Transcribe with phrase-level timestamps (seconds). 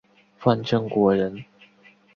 [0.39, 1.45] 范正国人。